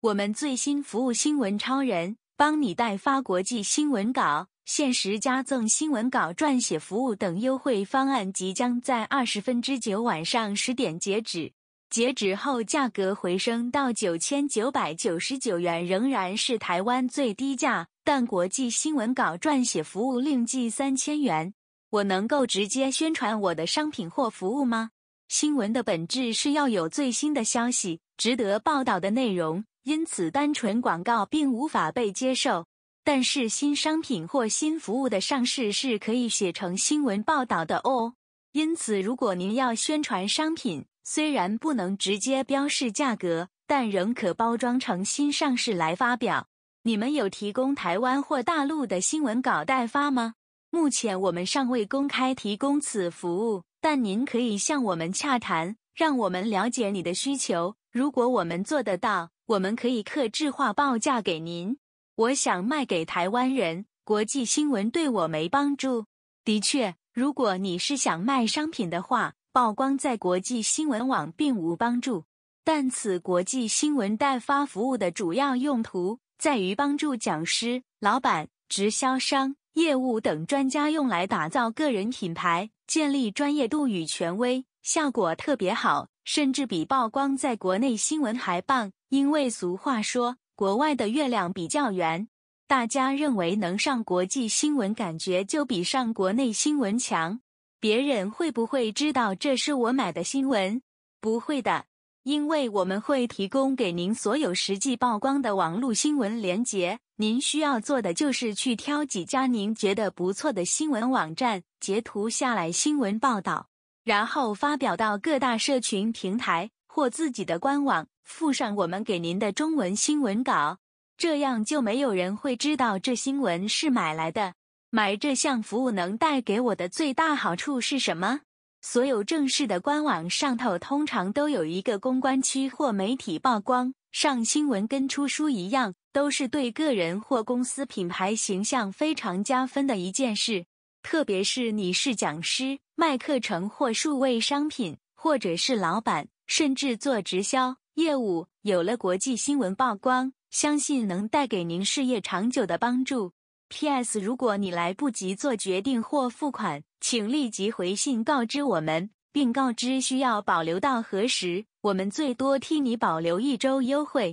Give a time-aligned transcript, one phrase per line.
[0.00, 11.50] 我们最新服务新闻超人，帮你代发国际新闻稿，限时加赠新闻稿撰写服务等优惠方案，即将在二十分之九晚上十点截止。
[11.90, 17.88] 截止后价格回升到九千九百九十九元，仍然是台湾最低价。
[18.04, 21.54] 但国际新闻稿撰写服务另计三千元。
[21.90, 24.90] 我能够直接宣传我的商品或服务吗？
[25.26, 29.64] 新闻的本质是要有最新的消息，值得报道的内容。
[29.88, 32.66] 因此，单纯广告并无法被接受。
[33.02, 38.12] 但是，新商品或新服务的上市是可以写成新闻报道的哦。
[38.52, 46.48] 因此，如果您要宣传商品，虽然不能直接标示价格，但仍可包装成新上市来发表。
[46.82, 50.34] 你们有提供台湾或大陆的新闻稿代发吗？
[50.68, 57.76] 目前我们尚未公开提供此服务，但您可以向我们洽谈，让我们了解你的需求。
[57.90, 61.78] 如果我们做得到，我们可以客制化报价给您。
[62.16, 66.04] 我想卖给台湾人，国际新闻对我没帮助。
[66.44, 72.24] 的确，如果你是想卖商品的话，曝光在国际新闻网并无帮助。
[72.62, 88.92] 但此国际新闻代发服务的主要用途在于帮助讲师、老板、直销商、业务等专家用来打造个人品牌，建立专业度与权威，效果特别好，甚至比曝光在国内新闻还棒。
[89.08, 92.28] 因为俗话说，国外的月亮比较圆，
[92.66, 97.40] 大家认为能上国际新闻，感觉就比上国内新闻强。
[97.80, 100.82] 别人会不会知道这是我买的新闻？
[101.18, 101.86] 不会的，
[102.24, 106.98] 因为我们会提供给您所有实际曝光的网络新闻连接。
[107.16, 113.68] 您需要做的就是去挑几家您觉得不错的新闻网站，截图下来新闻报道，
[114.04, 118.06] 然后发表到各大社群平台或自己的官网。
[118.24, 120.78] 附上我们给您的中文新闻稿，
[121.16, 124.52] 这样就没有人会知道这新闻是买来的。
[124.90, 128.40] 买这项服务能带给我的最大好处是什么？
[128.82, 140.66] 所有正式的官网上头通常都有一个公关区或媒体曝光，上新闻跟出书一样，都是对个人或公司品牌形象非常加分的一件事。
[141.10, 147.78] 特别是你是讲师、卖课程或数位商品，或者是老板，甚至做直销。
[147.94, 153.32] 业务有了国际新闻曝光，相信能带给您事业长久的帮助。
[153.70, 154.20] P.S.
[154.20, 164.26] 如果你来不及做决定或付款，请立即回信告知我们，并告知需要保留到何时，我们最多替你保留一周优惠。